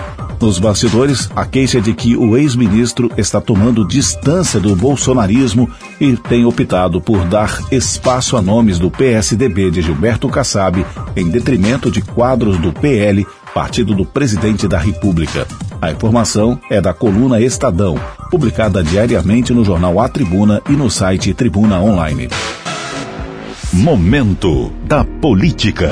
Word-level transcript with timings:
Nos 0.40 0.58
bastidores, 0.58 1.28
a 1.36 1.44
queixa 1.44 1.78
é 1.78 1.80
de 1.82 1.92
que 1.92 2.16
o 2.16 2.34
ex-ministro 2.34 3.12
está 3.16 3.42
tomando 3.42 3.86
distância 3.86 4.58
do 4.58 4.74
bolsonarismo 4.74 5.70
e 6.00 6.16
tem 6.16 6.46
optado 6.46 6.98
por 6.98 7.26
dar 7.26 7.60
espaço 7.70 8.38
a 8.38 8.42
nomes 8.42 8.78
do 8.78 8.90
PSDB 8.90 9.70
de 9.70 9.82
Gilberto 9.82 10.28
Kassab 10.30 10.84
em 11.14 11.28
detrimento 11.28 11.90
de 11.90 12.00
quadros 12.00 12.56
do 12.56 12.72
PL, 12.72 13.26
partido 13.52 13.94
do 13.94 14.06
presidente 14.06 14.66
da 14.66 14.78
República. 14.78 15.46
A 15.80 15.92
informação 15.92 16.58
é 16.70 16.80
da 16.80 16.94
coluna 16.94 17.40
Estadão, 17.40 18.00
publicada 18.30 18.82
diariamente 18.82 19.52
no 19.52 19.62
jornal 19.62 20.00
A 20.00 20.08
Tribuna 20.08 20.62
e 20.70 20.72
no 20.72 20.90
site 20.90 21.34
Tribuna 21.34 21.80
Online. 21.80 22.30
Momento 23.72 24.72
da 24.86 25.04
Política. 25.04 25.90